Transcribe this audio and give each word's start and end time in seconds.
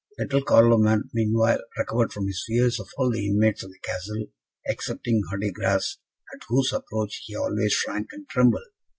Little 0.17 0.41
Carloman, 0.41 1.11
meanwhile, 1.13 1.59
recovered 1.77 2.11
from 2.11 2.25
his 2.25 2.43
fears 2.47 2.79
of 2.79 2.89
all 2.97 3.11
the 3.11 3.27
inmates 3.27 3.61
of 3.63 3.69
the 3.69 3.77
Castle 3.83 4.31
excepting 4.67 5.21
Hardigras, 5.29 5.99
at 6.33 6.43
whose 6.49 6.73
approach 6.73 7.21
he 7.25 7.35
always 7.35 7.73
shrank 7.73 8.07
and 8.11 8.27
trembled. 8.27 8.63